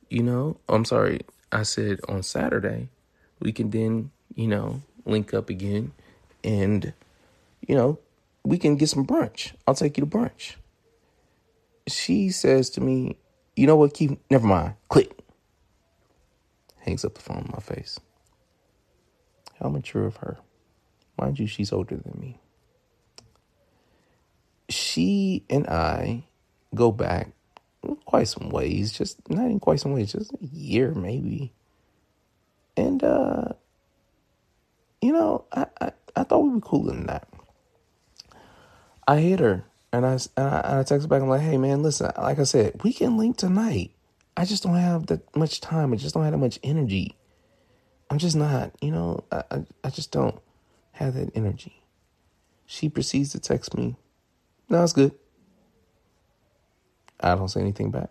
you 0.08 0.22
know, 0.22 0.56
I'm 0.68 0.84
sorry, 0.84 1.20
I 1.52 1.62
said 1.62 2.00
on 2.08 2.22
Saturday, 2.22 2.88
we 3.40 3.52
can 3.52 3.70
then, 3.70 4.10
you 4.34 4.48
know, 4.48 4.82
link 5.06 5.34
up 5.34 5.50
again 5.50 5.92
and, 6.42 6.92
you 7.66 7.74
know, 7.74 7.98
we 8.44 8.58
can 8.58 8.76
get 8.76 8.88
some 8.90 9.06
brunch. 9.06 9.52
I'll 9.66 9.74
take 9.74 9.96
you 9.98 10.04
to 10.04 10.10
brunch 10.10 10.54
she 11.86 12.30
says 12.30 12.70
to 12.70 12.80
me, 12.80 13.16
You 13.56 13.66
know 13.66 13.76
what, 13.76 13.94
Keith? 13.94 14.16
Never 14.30 14.46
mind. 14.46 14.74
Click. 14.88 15.16
Hangs 16.80 17.04
up 17.04 17.14
the 17.14 17.20
phone 17.20 17.44
in 17.46 17.50
my 17.52 17.60
face. 17.60 17.98
How 19.60 19.68
mature 19.68 20.06
of 20.06 20.16
her. 20.18 20.38
Mind 21.18 21.38
you, 21.38 21.46
she's 21.46 21.72
older 21.72 21.96
than 21.96 22.18
me. 22.20 22.40
She 24.68 25.44
and 25.48 25.66
I 25.68 26.24
go 26.74 26.90
back 26.90 27.30
quite 28.06 28.28
some 28.28 28.48
ways, 28.48 28.92
just 28.92 29.18
not 29.30 29.46
in 29.46 29.60
quite 29.60 29.80
some 29.80 29.92
ways, 29.92 30.12
just 30.12 30.32
a 30.32 30.44
year 30.46 30.92
maybe. 30.92 31.52
And 32.76 33.02
uh 33.04 33.52
you 35.04 35.12
know, 35.12 35.44
I, 35.52 35.66
I, 35.80 35.92
I 36.16 36.24
thought 36.24 36.44
we 36.44 36.50
were 36.50 36.60
cooler 36.60 36.94
than 36.94 37.06
that. 37.06 37.28
I 39.06 39.20
hit 39.20 39.40
her 39.40 39.64
and 39.92 40.06
I, 40.06 40.12
and 40.12 40.46
I, 40.48 40.60
and 40.60 40.78
I 40.78 40.82
texted 40.82 41.10
back, 41.10 41.20
I'm 41.20 41.28
like, 41.28 41.42
hey, 41.42 41.58
man, 41.58 41.82
listen, 41.82 42.10
like 42.16 42.38
I 42.38 42.44
said, 42.44 42.82
we 42.82 42.92
can 42.94 43.18
link 43.18 43.36
tonight. 43.36 43.90
I 44.34 44.46
just 44.46 44.62
don't 44.62 44.76
have 44.76 45.06
that 45.08 45.36
much 45.36 45.60
time. 45.60 45.92
I 45.92 45.96
just 45.96 46.14
don't 46.14 46.24
have 46.24 46.32
that 46.32 46.38
much 46.38 46.58
energy. 46.62 47.18
I'm 48.08 48.16
just 48.16 48.34
not, 48.34 48.72
you 48.80 48.90
know, 48.90 49.24
I, 49.30 49.42
I, 49.50 49.64
I 49.84 49.90
just 49.90 50.10
don't 50.10 50.40
have 50.92 51.14
that 51.14 51.30
energy. 51.36 51.82
She 52.64 52.88
proceeds 52.88 53.32
to 53.32 53.40
text 53.40 53.76
me, 53.76 53.96
no, 54.70 54.82
it's 54.82 54.94
good. 54.94 55.12
I 57.20 57.34
don't 57.34 57.48
say 57.48 57.60
anything 57.60 57.90
back. 57.90 58.08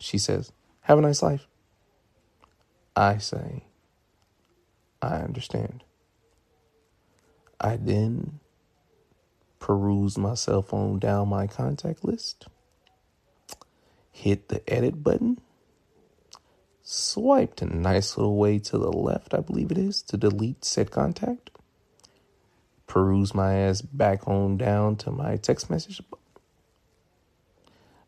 She 0.00 0.18
says, 0.18 0.50
have 0.80 0.98
a 0.98 1.00
nice 1.00 1.22
life. 1.22 1.46
I 2.96 3.18
say, 3.18 3.64
I 5.00 5.18
understand. 5.18 5.84
I 7.64 7.76
then 7.78 8.40
peruse 9.58 10.18
my 10.18 10.34
cell 10.34 10.60
phone 10.60 10.98
down 10.98 11.30
my 11.30 11.46
contact 11.46 12.04
list, 12.04 12.46
hit 14.12 14.48
the 14.50 14.62
edit 14.70 15.02
button, 15.02 15.40
swiped 16.82 17.62
a 17.62 17.64
nice 17.64 18.18
little 18.18 18.36
way 18.36 18.58
to 18.58 18.76
the 18.76 18.92
left, 18.92 19.32
I 19.32 19.40
believe 19.40 19.70
it 19.70 19.78
is, 19.78 20.02
to 20.02 20.18
delete 20.18 20.62
said 20.62 20.90
contact, 20.90 21.52
peruse 22.86 23.34
my 23.34 23.54
ass 23.54 23.80
back 23.80 24.28
on 24.28 24.58
down 24.58 24.96
to 24.96 25.10
my 25.10 25.36
text 25.36 25.70
message, 25.70 26.02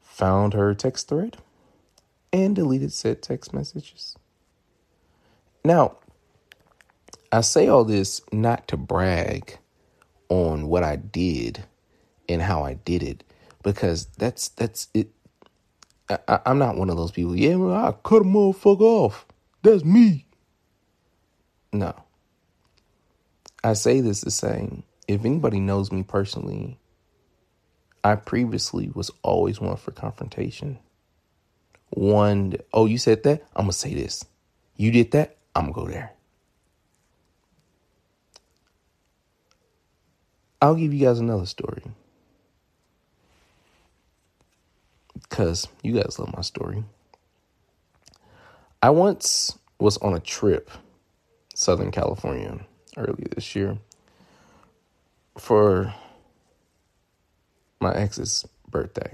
found 0.02 0.52
her 0.52 0.74
text 0.74 1.08
thread, 1.08 1.38
and 2.30 2.54
deleted 2.54 2.92
said 2.92 3.22
text 3.22 3.54
messages. 3.54 4.16
Now, 5.64 5.96
I 7.36 7.42
say 7.42 7.68
all 7.68 7.84
this 7.84 8.22
not 8.32 8.66
to 8.68 8.78
brag 8.78 9.58
on 10.30 10.68
what 10.68 10.82
I 10.82 10.96
did 10.96 11.62
and 12.30 12.40
how 12.40 12.64
I 12.64 12.72
did 12.72 13.02
it 13.02 13.24
because 13.62 14.06
that's 14.16 14.48
that's 14.48 14.88
it. 14.94 15.10
I, 16.08 16.40
am 16.46 16.58
not 16.58 16.76
one 16.78 16.88
of 16.88 16.96
those 16.96 17.10
people. 17.10 17.36
Yeah, 17.36 17.56
I 17.58 17.92
cut 17.92 18.22
a 18.22 18.24
motherfucker 18.24 18.80
off. 18.80 19.26
That's 19.62 19.84
me. 19.84 20.24
No. 21.74 21.94
I 23.62 23.74
say 23.74 24.00
this 24.00 24.22
to 24.22 24.30
say, 24.30 24.70
if 25.06 25.26
anybody 25.26 25.60
knows 25.60 25.92
me 25.92 26.04
personally, 26.04 26.78
I 28.02 28.14
previously 28.16 28.90
was 28.94 29.10
always 29.22 29.60
one 29.60 29.76
for 29.76 29.90
confrontation. 29.90 30.78
One, 31.90 32.54
oh, 32.72 32.86
you 32.86 32.96
said 32.96 33.24
that? 33.24 33.42
I'm 33.54 33.64
going 33.64 33.72
to 33.72 33.76
say 33.76 33.92
this. 33.92 34.24
You 34.76 34.90
did 34.90 35.10
that? 35.10 35.36
I'm 35.54 35.70
going 35.70 35.74
to 35.74 35.92
go 35.92 35.98
there. 35.98 36.15
I'll 40.60 40.74
give 40.74 40.92
you 40.94 41.06
guys 41.06 41.18
another 41.18 41.46
story. 41.46 41.82
Because 45.14 45.68
you 45.82 45.92
guys 45.92 46.18
love 46.18 46.34
my 46.34 46.42
story. 46.42 46.84
I 48.82 48.90
once 48.90 49.58
was 49.78 49.96
on 49.98 50.14
a 50.14 50.20
trip, 50.20 50.70
Southern 51.54 51.90
California, 51.90 52.60
earlier 52.96 53.28
this 53.34 53.54
year, 53.56 53.78
for 55.38 55.94
my 57.80 57.94
ex's 57.94 58.46
birthday. 58.70 59.12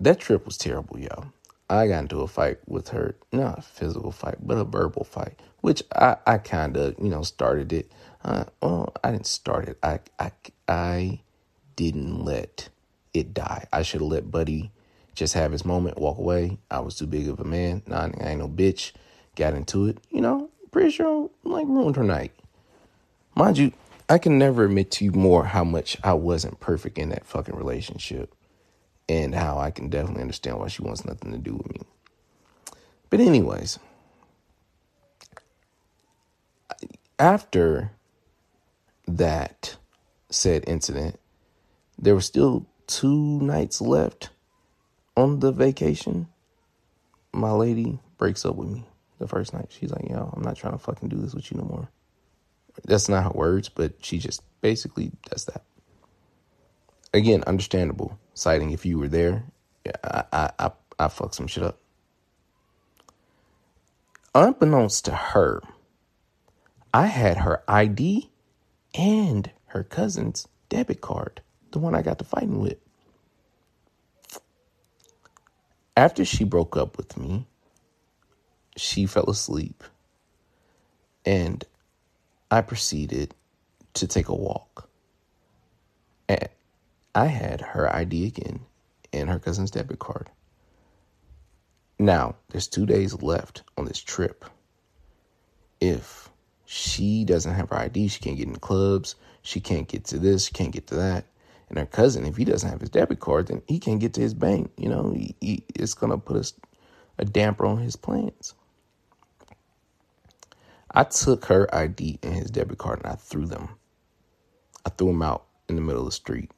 That 0.00 0.18
trip 0.18 0.46
was 0.46 0.56
terrible, 0.56 0.98
y'all. 0.98 1.32
I 1.70 1.86
got 1.86 2.00
into 2.00 2.20
a 2.20 2.26
fight 2.26 2.58
with 2.66 2.88
her, 2.88 3.14
not 3.32 3.60
a 3.60 3.62
physical 3.62 4.10
fight, 4.10 4.38
but 4.42 4.58
a 4.58 4.64
verbal 4.64 5.04
fight, 5.04 5.38
which 5.60 5.84
I, 5.94 6.16
I 6.26 6.38
kind 6.38 6.76
of, 6.76 6.96
you 7.00 7.08
know, 7.08 7.22
started 7.22 7.72
it. 7.72 7.92
Uh, 8.24 8.44
well, 8.60 8.92
I 9.04 9.12
didn't 9.12 9.28
start 9.28 9.68
it. 9.68 9.78
I, 9.80 10.00
I, 10.18 10.32
I 10.66 11.20
didn't 11.76 12.24
let 12.24 12.70
it 13.14 13.32
die. 13.32 13.66
I 13.72 13.82
should 13.82 14.00
have 14.00 14.10
let 14.10 14.32
Buddy 14.32 14.72
just 15.14 15.34
have 15.34 15.52
his 15.52 15.64
moment, 15.64 15.96
walk 15.96 16.18
away. 16.18 16.58
I 16.72 16.80
was 16.80 16.96
too 16.96 17.06
big 17.06 17.28
of 17.28 17.38
a 17.38 17.44
man. 17.44 17.82
Nah, 17.86 18.08
I 18.20 18.30
ain't 18.30 18.40
no 18.40 18.48
bitch. 18.48 18.90
Got 19.36 19.54
into 19.54 19.86
it, 19.86 19.98
you 20.10 20.20
know, 20.20 20.50
pretty 20.72 20.90
sure 20.90 21.30
I, 21.44 21.48
like 21.48 21.66
ruined 21.68 21.96
her 21.96 22.04
night. 22.04 22.32
Mind 23.36 23.58
you, 23.58 23.72
I 24.08 24.18
can 24.18 24.38
never 24.38 24.64
admit 24.64 24.90
to 24.92 25.04
you 25.04 25.12
more 25.12 25.44
how 25.44 25.62
much 25.62 25.96
I 26.02 26.14
wasn't 26.14 26.58
perfect 26.58 26.98
in 26.98 27.10
that 27.10 27.26
fucking 27.26 27.54
relationship 27.54 28.34
and 29.10 29.34
how 29.34 29.58
I 29.58 29.72
can 29.72 29.88
definitely 29.88 30.22
understand 30.22 30.60
why 30.60 30.68
she 30.68 30.82
wants 30.82 31.04
nothing 31.04 31.32
to 31.32 31.38
do 31.38 31.54
with 31.56 31.68
me. 31.68 31.80
But, 33.10 33.18
anyways, 33.18 33.80
after 37.18 37.90
that 39.08 39.76
said 40.30 40.62
incident, 40.68 41.18
there 41.98 42.14
were 42.14 42.20
still 42.20 42.66
two 42.86 43.40
nights 43.42 43.80
left 43.80 44.30
on 45.16 45.40
the 45.40 45.50
vacation. 45.50 46.28
My 47.32 47.50
lady 47.50 47.98
breaks 48.16 48.44
up 48.44 48.54
with 48.54 48.68
me 48.68 48.84
the 49.18 49.26
first 49.26 49.52
night. 49.52 49.66
She's 49.70 49.90
like, 49.90 50.08
yo, 50.08 50.32
I'm 50.36 50.42
not 50.42 50.56
trying 50.56 50.74
to 50.74 50.78
fucking 50.78 51.08
do 51.08 51.16
this 51.16 51.34
with 51.34 51.50
you 51.50 51.58
no 51.58 51.64
more. 51.64 51.88
That's 52.84 53.08
not 53.08 53.24
her 53.24 53.30
words, 53.30 53.68
but 53.68 53.94
she 54.04 54.18
just 54.18 54.40
basically 54.60 55.10
does 55.28 55.46
that. 55.46 55.64
Again, 57.14 57.44
understandable 57.46 58.18
citing 58.34 58.70
if 58.72 58.86
you 58.86 58.98
were 58.98 59.08
there. 59.08 59.44
I 60.04 60.24
I 60.32 60.50
I, 60.58 60.70
I 60.98 61.08
fuck 61.08 61.34
some 61.34 61.46
shit 61.48 61.64
up. 61.64 61.78
Unbeknownst 64.34 65.04
to 65.06 65.12
her, 65.12 65.62
I 66.94 67.06
had 67.06 67.38
her 67.38 67.62
ID 67.68 68.30
and 68.94 69.50
her 69.66 69.84
cousin's 69.84 70.48
debit 70.68 71.00
card, 71.00 71.42
the 71.72 71.80
one 71.80 71.94
I 71.94 72.02
got 72.02 72.18
to 72.20 72.24
fighting 72.24 72.60
with. 72.60 72.78
After 75.96 76.24
she 76.24 76.44
broke 76.44 76.76
up 76.76 76.96
with 76.96 77.16
me, 77.18 77.46
she 78.76 79.06
fell 79.06 79.30
asleep 79.30 79.84
and 81.24 81.64
I 82.50 82.62
proceeded 82.62 83.34
to 83.94 84.06
take 84.06 84.28
a 84.28 84.34
walk. 84.34 84.88
And 86.28 86.48
I 87.14 87.26
had 87.26 87.60
her 87.60 87.94
ID 87.94 88.26
again 88.26 88.60
and 89.12 89.28
her 89.28 89.38
cousin's 89.38 89.70
debit 89.70 89.98
card. 89.98 90.30
Now, 91.98 92.36
there's 92.50 92.68
two 92.68 92.86
days 92.86 93.20
left 93.22 93.62
on 93.76 93.84
this 93.84 94.00
trip. 94.00 94.44
If 95.80 96.30
she 96.64 97.24
doesn't 97.24 97.54
have 97.54 97.70
her 97.70 97.76
ID, 97.76 98.08
she 98.08 98.20
can't 98.20 98.36
get 98.36 98.46
in 98.46 98.56
clubs, 98.56 99.16
she 99.42 99.60
can't 99.60 99.88
get 99.88 100.04
to 100.06 100.18
this, 100.18 100.46
she 100.46 100.52
can't 100.52 100.72
get 100.72 100.86
to 100.88 100.96
that. 100.96 101.24
And 101.68 101.78
her 101.78 101.86
cousin, 101.86 102.24
if 102.24 102.36
he 102.36 102.44
doesn't 102.44 102.68
have 102.68 102.80
his 102.80 102.90
debit 102.90 103.20
card, 103.20 103.48
then 103.48 103.62
he 103.66 103.78
can't 103.78 104.00
get 104.00 104.14
to 104.14 104.20
his 104.20 104.34
bank. 104.34 104.70
You 104.76 104.88
know, 104.88 105.12
he, 105.12 105.34
he, 105.40 105.64
it's 105.74 105.94
going 105.94 106.10
to 106.10 106.18
put 106.18 106.36
a, 106.36 106.52
a 107.18 107.24
damper 107.24 107.66
on 107.66 107.78
his 107.78 107.96
plans. 107.96 108.54
I 110.92 111.04
took 111.04 111.44
her 111.46 111.72
ID 111.74 112.18
and 112.22 112.34
his 112.34 112.50
debit 112.50 112.78
card 112.78 113.00
and 113.04 113.12
I 113.12 113.16
threw 113.16 113.46
them. 113.46 113.70
I 114.84 114.90
threw 114.90 115.08
them 115.08 115.22
out 115.22 115.44
in 115.68 115.76
the 115.76 115.82
middle 115.82 116.02
of 116.02 116.06
the 116.06 116.12
street. 116.12 116.50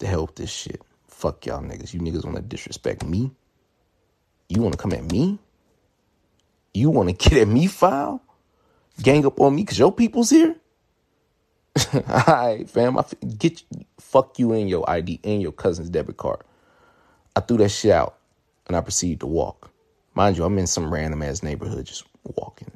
To 0.00 0.06
help 0.06 0.36
this 0.36 0.50
shit. 0.50 0.82
Fuck 1.08 1.46
y'all 1.46 1.62
niggas. 1.62 1.94
You 1.94 2.00
niggas 2.00 2.24
want 2.24 2.36
to 2.36 2.42
disrespect 2.42 3.04
me? 3.04 3.30
You 4.48 4.62
want 4.62 4.74
to 4.74 4.78
come 4.78 4.92
at 4.92 5.10
me? 5.10 5.38
You 6.74 6.90
want 6.90 7.08
to 7.08 7.14
get 7.30 7.40
at 7.42 7.48
me, 7.48 7.66
foul? 7.68 8.22
Gang 9.02 9.26
up 9.26 9.40
on 9.40 9.56
me 9.56 9.62
because 9.62 9.78
your 9.78 9.92
people's 9.92 10.30
here? 10.30 10.56
All 11.94 12.24
right, 12.28 12.68
fam. 12.68 12.98
I 12.98 13.04
get 13.38 13.62
fuck 14.00 14.38
you 14.38 14.52
and 14.52 14.68
your 14.68 14.88
ID 14.88 15.20
and 15.24 15.42
your 15.42 15.52
cousin's 15.52 15.90
debit 15.90 16.16
card. 16.18 16.40
I 17.36 17.40
threw 17.40 17.58
that 17.58 17.70
shit 17.70 17.92
out 17.92 18.18
and 18.66 18.76
I 18.76 18.80
proceeded 18.82 19.20
to 19.20 19.26
walk. 19.26 19.70
Mind 20.14 20.38
you, 20.38 20.44
I'm 20.44 20.58
in 20.58 20.66
some 20.66 20.92
random 20.92 21.22
ass 21.22 21.42
neighborhood 21.42 21.86
just 21.86 22.04
walking. 22.24 22.72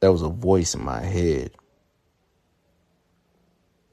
There 0.00 0.12
was 0.12 0.22
a 0.22 0.28
voice 0.28 0.74
in 0.74 0.84
my 0.84 1.00
head. 1.02 1.52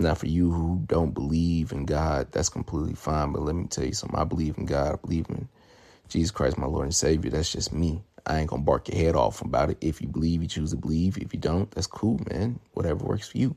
Now, 0.02 0.16
for 0.16 0.28
you 0.28 0.52
who 0.52 0.84
don't 0.88 1.14
believe 1.14 1.72
in 1.72 1.86
God, 1.86 2.32
that's 2.32 2.50
completely 2.50 2.96
fine. 2.96 3.32
But 3.34 3.44
let 3.44 3.56
me 3.56 3.66
tell 3.68 3.86
you 3.86 3.94
something. 3.94 4.20
I 4.20 4.24
believe 4.24 4.58
in 4.58 4.66
God. 4.66 4.94
I 4.94 4.98
believe 4.98 5.28
in 5.30 5.48
Jesus 6.10 6.32
Christ, 6.32 6.58
my 6.58 6.68
Lord 6.68 6.86
and 6.86 6.96
Savior. 6.96 7.32
That's 7.32 7.52
just 7.52 7.74
me. 7.74 8.04
I 8.26 8.40
ain't 8.40 8.50
gonna 8.50 8.64
bark 8.64 8.90
your 8.90 8.98
head 8.98 9.16
off 9.16 9.42
about 9.42 9.70
it. 9.70 9.78
If 9.82 10.02
you 10.02 10.08
believe, 10.08 10.42
you 10.42 10.48
choose 10.48 10.72
to 10.72 10.78
believe. 10.78 11.18
If 11.18 11.34
you 11.34 11.40
don't, 11.40 11.72
that's 11.72 11.88
cool, 11.88 12.20
man. 12.32 12.60
Whatever 12.74 13.06
works 13.06 13.30
for 13.30 13.38
you. 13.38 13.56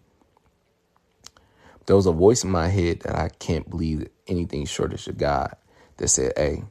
There 1.87 1.97
was 1.97 2.07
a 2.07 2.13
voice 2.13 2.45
in 2.45 2.51
my 2.51 2.69
head 2.69 3.01
that 3.01 3.17
I 3.17 3.29
can't 3.29 3.69
believe 3.69 4.09
anything 4.27 4.67
short 4.67 4.93
of 5.07 5.19
God 5.19 5.57
that 5.99 6.09
said, 6.09 6.33
"Hey, 6.37 6.65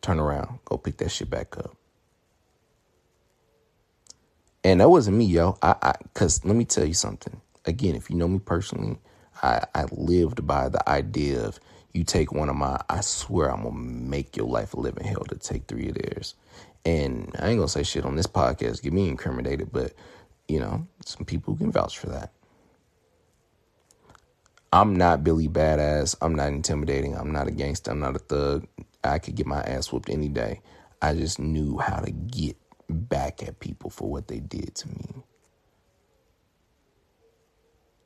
turn 0.00 0.20
around, 0.20 0.60
go 0.64 0.76
pick 0.76 0.98
that 0.98 1.10
shit 1.10 1.30
back 1.30 1.56
up." 1.56 1.76
And 4.62 4.80
that 4.80 4.90
wasn't 4.90 5.16
me, 5.16 5.24
yo. 5.24 5.58
I, 5.62 5.74
I, 5.82 5.94
cause 6.14 6.44
let 6.44 6.54
me 6.56 6.64
tell 6.64 6.84
you 6.84 6.94
something. 6.94 7.40
Again, 7.64 7.94
if 7.94 8.10
you 8.10 8.16
know 8.16 8.28
me 8.28 8.38
personally, 8.38 8.98
I, 9.42 9.64
I 9.74 9.84
lived 9.92 10.46
by 10.46 10.68
the 10.68 10.86
idea 10.88 11.44
of 11.44 11.60
you 11.92 12.04
take 12.04 12.32
one 12.32 12.48
of 12.48 12.56
my, 12.56 12.80
I 12.88 13.00
swear 13.00 13.50
I'm 13.50 13.64
gonna 13.64 13.76
make 13.76 14.36
your 14.36 14.46
life 14.46 14.74
a 14.74 14.80
living 14.80 15.04
hell 15.04 15.24
to 15.24 15.36
take 15.36 15.66
three 15.66 15.88
of 15.88 15.94
theirs. 15.94 16.34
And 16.84 17.34
I 17.38 17.48
ain't 17.48 17.58
gonna 17.58 17.68
say 17.68 17.82
shit 17.82 18.04
on 18.04 18.16
this 18.16 18.26
podcast, 18.26 18.82
get 18.82 18.92
me 18.92 19.08
incriminated, 19.08 19.72
but 19.72 19.92
you 20.48 20.60
know, 20.60 20.86
some 21.04 21.24
people 21.24 21.56
can 21.56 21.72
vouch 21.72 21.98
for 21.98 22.08
that. 22.08 22.32
I'm 24.72 24.94
not 24.94 25.24
Billy 25.24 25.48
Badass. 25.48 26.16
I'm 26.22 26.34
not 26.34 26.48
intimidating. 26.48 27.16
I'm 27.16 27.32
not 27.32 27.48
a 27.48 27.50
gangster. 27.50 27.90
I'm 27.90 27.98
not 28.00 28.14
a 28.14 28.20
thug. 28.20 28.66
I 29.02 29.18
could 29.18 29.34
get 29.34 29.46
my 29.46 29.60
ass 29.62 29.92
whooped 29.92 30.10
any 30.10 30.28
day. 30.28 30.60
I 31.02 31.14
just 31.14 31.40
knew 31.40 31.78
how 31.78 32.00
to 32.00 32.10
get 32.12 32.56
back 32.88 33.42
at 33.42 33.58
people 33.58 33.90
for 33.90 34.08
what 34.08 34.28
they 34.28 34.38
did 34.38 34.74
to 34.76 34.88
me. 34.88 35.24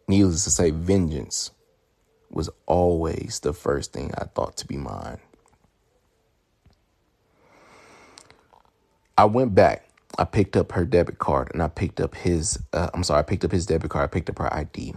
Needless 0.07 0.45
to 0.45 0.51
say, 0.51 0.71
vengeance 0.71 1.51
was 2.31 2.51
always 2.67 3.41
the 3.41 3.53
first 3.53 3.93
thing 3.93 4.13
I 4.19 4.25
thought 4.25 4.57
to 4.59 4.67
be 4.67 4.77
mine. 4.77 5.19
I 9.17 9.25
went 9.27 9.55
back. 9.55 9.89
I 10.19 10.25
picked 10.25 10.57
up 10.57 10.73
her 10.73 10.85
debit 10.85 11.19
card 11.19 11.51
and 11.53 11.63
I 11.63 11.69
picked 11.69 12.01
up 12.01 12.15
his, 12.15 12.59
uh, 12.73 12.91
I'm 12.93 13.03
sorry, 13.03 13.21
I 13.21 13.23
picked 13.23 13.45
up 13.45 13.53
his 13.53 13.67
debit 13.67 13.91
card. 13.91 14.05
I 14.05 14.13
picked 14.13 14.31
up 14.31 14.39
her 14.39 14.53
ID. 14.53 14.95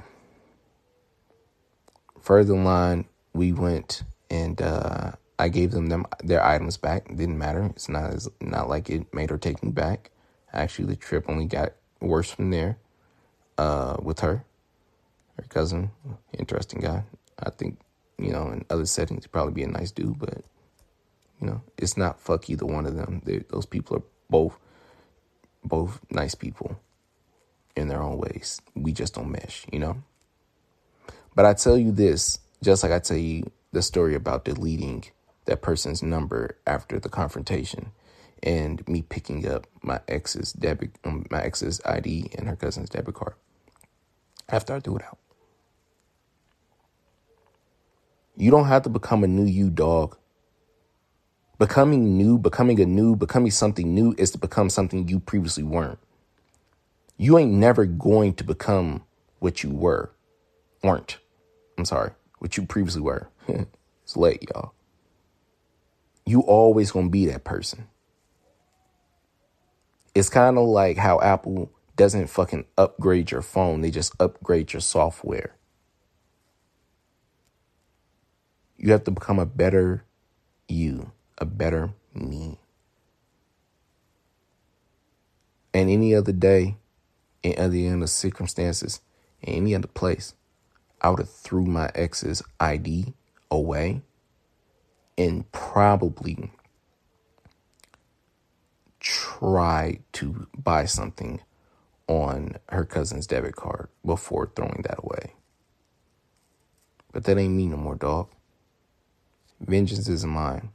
Further 2.22 2.54
in 2.54 2.64
line, 2.64 3.06
we 3.34 3.54
went 3.54 4.04
and 4.30 4.62
uh, 4.62 5.12
I 5.40 5.50
gave 5.50 5.72
them 5.72 5.88
them 5.88 6.06
their 6.24 6.44
items 6.44 6.78
back. 6.78 7.10
It 7.10 7.18
didn't 7.18 7.38
matter. 7.38 7.64
It's 7.66 7.90
not 7.90 8.12
as 8.12 8.28
not 8.42 8.70
like 8.70 8.90
it 8.90 9.14
made 9.14 9.30
her 9.30 9.38
take 9.38 9.64
me 9.64 9.72
back. 9.72 10.12
Actually, 10.54 10.88
the 10.88 10.96
trip 10.96 11.26
only 11.30 11.46
got 11.46 11.74
worse 12.02 12.32
from 12.32 12.50
there. 12.50 12.78
Uh, 13.58 13.98
with 14.02 14.20
her 14.20 14.46
cousin, 15.58 15.90
interesting 16.38 16.82
guy. 16.82 17.04
I 17.40 17.50
think 17.50 17.80
you 18.20 18.32
know 18.32 18.50
in 18.50 18.64
other 18.70 18.86
settings 18.86 19.24
he'd 19.24 19.32
probably 19.32 19.54
be 19.54 19.64
a 19.64 19.68
nice 19.68 19.92
dude, 19.92 20.20
but 20.20 20.44
you 21.42 21.48
know 21.48 21.62
it's 21.78 21.98
not 21.98 22.20
fuck 22.20 22.48
either 22.50 22.66
one 22.66 22.86
of 22.86 22.96
them. 22.96 23.22
They're, 23.26 23.44
those 23.50 23.66
people 23.66 23.98
are 23.98 24.04
both 24.30 24.60
both 25.64 26.00
nice 26.12 26.36
people 26.36 26.80
in 27.76 27.88
their 27.88 28.04
own 28.04 28.18
ways. 28.18 28.62
We 28.76 28.92
just 28.92 29.16
don't 29.16 29.32
mesh, 29.32 29.66
you 29.72 29.80
know. 29.80 29.98
But 31.36 31.46
I 31.46 31.54
tell 31.54 31.78
you 31.78 31.92
this, 31.92 32.40
just 32.64 32.84
like 32.84 32.92
I 32.92 33.00
tell 33.00 33.18
you 33.18 33.52
the 33.72 33.82
story 33.82 34.14
about 34.14 34.46
deleting 34.46 35.06
that 35.46 35.64
person's 35.64 36.04
number 36.04 36.58
after 36.68 37.00
the 37.00 37.10
confrontation 37.10 37.92
and 38.44 38.88
me 38.88 39.02
picking 39.02 39.48
up 39.48 39.66
my 39.82 40.00
ex's 40.08 40.54
debit 40.54 40.92
um, 41.04 41.26
my 41.32 41.42
ex's 41.42 41.82
ID 41.84 42.30
and 42.38 42.48
her 42.48 42.56
cousin's 42.56 42.90
debit 42.90 43.16
card 43.16 43.34
after 44.50 44.76
I 44.76 44.80
threw 44.80 44.98
it 44.98 45.04
out. 45.04 45.18
You 48.38 48.52
don't 48.52 48.68
have 48.68 48.84
to 48.84 48.90
become 48.90 49.24
a 49.24 49.28
new 49.28 49.46
you, 49.46 49.70
dog. 49.70 50.18
Becoming 51.60 52.18
new, 52.18 52.38
becoming 52.38 52.80
a 52.80 52.86
new, 52.86 53.16
becoming 53.16 53.52
something 53.52 53.94
new 53.94 54.16
is 54.18 54.32
to 54.32 54.38
become 54.38 54.70
something 54.70 55.08
you 55.08 55.20
previously 55.20 55.64
weren't. 55.64 56.00
You 57.18 57.38
ain't 57.38 57.52
never 57.52 57.86
going 57.86 58.36
to 58.36 58.44
become 58.44 59.04
what 59.40 59.64
you 59.64 59.72
were, 59.72 60.12
weren't. 60.84 61.18
I'm 61.78 61.86
sorry, 61.86 62.12
what 62.38 62.58
you 62.58 62.66
previously 62.66 63.02
were. 63.02 63.30
it's 63.48 64.16
late, 64.16 64.48
y'all 64.54 64.74
you 66.28 66.42
always 66.42 66.92
gonna 66.92 67.10
be 67.10 67.26
that 67.28 67.44
person. 67.44 67.88
It's 70.14 70.30
kind 70.30 70.58
of 70.58 70.66
like 70.66 70.98
how 70.98 71.22
Apple 71.22 71.72
doesn't 71.96 72.28
fucking 72.28 72.66
upgrade 72.78 73.32
your 73.32 73.42
phone, 73.42 73.82
they 73.82 73.92
just 73.92 74.14
upgrade 74.20 74.74
your 74.74 74.82
software. 74.82 75.56
You 78.78 78.92
have 78.92 79.04
to 79.06 79.12
become 79.12 79.40
a 79.40 79.46
better 79.46 80.06
you, 80.68 81.12
a 81.38 81.46
better 81.46 81.92
me. 82.14 82.60
And 85.74 85.90
any 85.90 86.14
other 86.16 86.32
day, 86.32 86.78
in 87.44 87.54
any 87.54 87.90
other 87.90 88.08
circumstances, 88.08 89.02
in 89.42 89.54
any 89.56 89.76
other 89.76 89.88
place, 89.88 90.34
I 91.02 91.10
would 91.10 91.20
have 91.20 91.30
threw 91.30 91.66
my 91.66 91.92
ex's 91.94 92.42
ID 92.60 93.14
away 93.52 94.02
and 95.18 95.52
probably 95.52 96.52
try 99.00 100.00
to 100.14 100.48
buy 100.58 100.86
something 100.86 101.42
on 102.08 102.58
her 102.70 102.86
cousin's 102.86 103.28
debit 103.28 103.56
card 103.56 103.90
before 104.06 104.52
throwing 104.56 104.84
that 104.84 105.00
away. 105.00 105.34
But 107.12 107.24
that 107.26 107.38
ain't 107.38 107.54
me 107.54 107.68
no 107.68 107.78
more, 107.78 107.96
dog. 107.96 108.30
Vengeance 109.60 110.08
is 110.08 110.26
mine. 110.26 110.70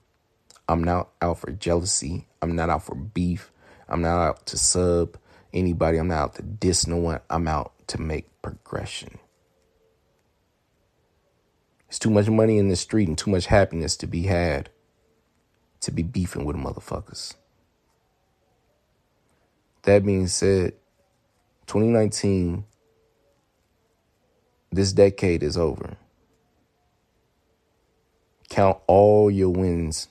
I'm 0.69 0.83
not 0.83 1.11
out 1.21 1.39
for 1.39 1.51
jealousy. 1.53 2.29
I'm 2.41 2.57
not 2.57 2.71
out 2.71 2.85
for 2.85 2.95
beef. 2.95 3.53
I'm 3.89 4.03
not 4.03 4.21
out 4.21 4.47
to 4.47 4.59
sub 4.59 5.17
anybody. 5.53 5.99
I'm 5.99 6.09
not 6.09 6.19
out 6.19 6.35
to 6.37 6.43
diss 6.43 6.87
no 6.87 6.97
one. 6.97 7.21
I'm 7.29 7.47
out 7.49 7.73
to 7.89 8.01
make 8.01 8.27
progression. 8.43 9.19
It's 11.89 11.99
too 11.99 12.11
much 12.11 12.29
money 12.29 12.59
in 12.59 12.69
the 12.69 12.77
street 12.77 13.09
and 13.09 13.19
too 13.19 13.31
much 13.31 13.47
happiness 13.47 13.97
to 13.99 14.07
be 14.07 14.23
had 14.23 14.71
to 15.83 15.91
be 15.91 16.03
beefing 16.03 16.45
with 16.45 16.57
motherfuckers. 16.57 17.35
that 19.83 20.07
being 20.07 20.29
said, 20.29 20.73
2019, 21.67 22.65
this 24.71 24.93
decade 24.93 25.43
is 25.43 25.57
over. 25.57 25.97
Count 28.63 28.79
all 28.87 29.29
your 29.29 29.51
wins 29.51 30.07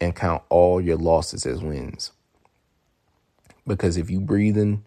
and 0.00 0.14
count 0.14 0.44
all 0.48 0.80
your 0.80 0.96
losses 0.96 1.44
as 1.44 1.60
wins. 1.60 2.12
Because 3.66 3.96
if 3.96 4.08
you 4.08 4.20
breathing, 4.20 4.84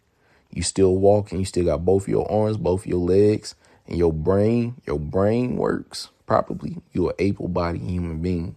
you 0.52 0.64
still 0.64 0.96
walking, 0.96 1.40
you 1.40 1.44
still 1.44 1.66
got 1.66 1.84
both 1.84 2.08
your 2.08 2.32
arms, 2.32 2.56
both 2.56 2.88
your 2.88 3.00
legs, 3.00 3.56
and 3.88 3.98
your 3.98 4.14
brain, 4.14 4.76
your 4.88 5.00
brain 5.00 5.58
works 5.58 6.12
properly, 6.26 6.78
you're 6.94 7.10
an 7.10 7.16
able 7.20 7.50
bodied 7.50 7.82
human 7.82 8.22
being. 8.22 8.56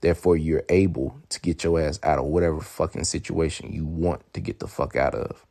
Therefore, 0.00 0.38
you're 0.38 0.64
able 0.70 1.18
to 1.28 1.38
get 1.38 1.64
your 1.64 1.78
ass 1.82 2.00
out 2.02 2.18
of 2.18 2.24
whatever 2.24 2.62
fucking 2.62 3.04
situation 3.04 3.74
you 3.74 3.84
want 3.84 4.22
to 4.32 4.40
get 4.40 4.58
the 4.58 4.66
fuck 4.66 4.96
out 4.96 5.14
of. 5.14 5.44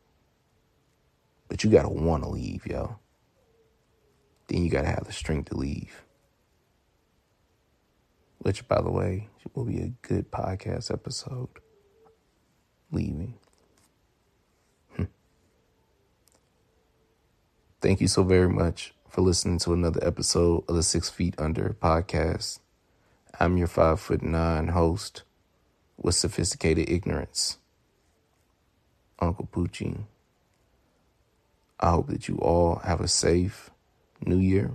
But 1.46 1.62
you 1.62 1.70
gotta 1.70 1.90
wanna 1.90 2.28
leave, 2.28 2.66
yo. 2.66 2.96
Then 4.48 4.64
you 4.64 4.68
gotta 4.68 4.88
have 4.88 5.04
the 5.04 5.12
strength 5.12 5.50
to 5.50 5.56
leave. 5.56 6.02
Which, 8.42 8.66
by 8.66 8.80
the 8.80 8.90
way, 8.90 9.28
will 9.54 9.64
be 9.64 9.78
a 9.78 9.92
good 10.02 10.30
podcast 10.32 10.92
episode. 10.92 11.48
Leaving. 12.90 13.34
Hmm. 14.96 15.04
Thank 17.80 18.00
you 18.00 18.08
so 18.08 18.24
very 18.24 18.48
much 18.48 18.94
for 19.08 19.20
listening 19.20 19.58
to 19.60 19.72
another 19.72 20.04
episode 20.04 20.64
of 20.68 20.74
the 20.74 20.82
Six 20.82 21.08
Feet 21.08 21.36
Under 21.38 21.76
podcast. 21.80 22.58
I'm 23.38 23.56
your 23.56 23.68
five 23.68 24.00
foot 24.00 24.22
nine 24.22 24.68
host 24.68 25.22
with 25.96 26.16
sophisticated 26.16 26.90
ignorance, 26.90 27.58
Uncle 29.20 29.48
Poochie. 29.52 30.04
I 31.78 31.90
hope 31.90 32.08
that 32.08 32.26
you 32.26 32.38
all 32.38 32.80
have 32.84 33.00
a 33.00 33.08
safe 33.08 33.70
new 34.26 34.38
year. 34.38 34.72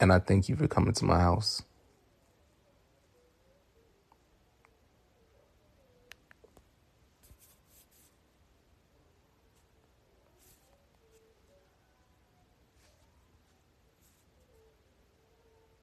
And 0.00 0.12
I 0.12 0.20
thank 0.20 0.48
you 0.48 0.56
for 0.56 0.68
coming 0.68 0.94
to 0.94 1.04
my 1.04 1.18
house. 1.20 1.62